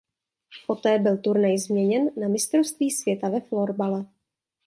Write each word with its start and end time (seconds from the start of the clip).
Poté 0.67 0.99
byl 0.99 1.17
turnaj 1.17 1.57
změněn 1.57 2.09
na 2.21 2.27
Mistrovství 2.27 2.91
světa 2.91 3.29
ve 3.29 3.39
florbale. 3.41 4.05